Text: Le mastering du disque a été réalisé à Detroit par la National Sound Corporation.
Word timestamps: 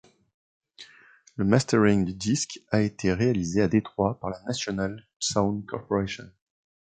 Le 1.35 1.45
mastering 1.45 2.05
du 2.05 2.15
disque 2.15 2.59
a 2.71 2.81
été 2.81 3.13
réalisé 3.13 3.61
à 3.61 3.67
Detroit 3.67 4.19
par 4.19 4.31
la 4.31 4.41
National 4.47 5.05
Sound 5.19 5.63
Corporation. 5.67 6.27